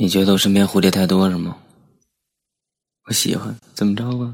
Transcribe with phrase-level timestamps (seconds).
[0.00, 1.56] 你觉得我身边蝴蝶太多是吗？
[3.06, 4.32] 我喜欢，怎么着吧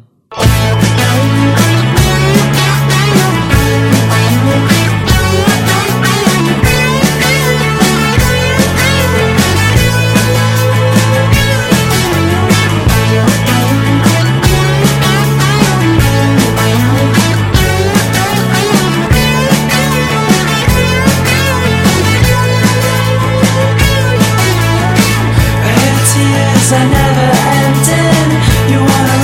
[26.78, 27.28] are never
[27.60, 28.30] ending.
[28.70, 29.16] You wanna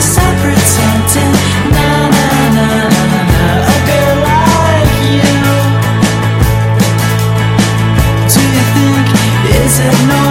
[0.00, 1.34] stop pretending.
[3.72, 5.32] A girl like you.
[8.32, 9.08] Do you think
[9.60, 10.27] is it normal?